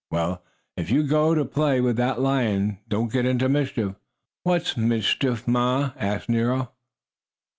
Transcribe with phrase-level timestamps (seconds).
[0.09, 0.43] "Well,
[0.77, 3.93] if you go to play with that lion boy don't get into mischief."
[4.41, 6.71] "What's mischief, Ma?" asked Nero.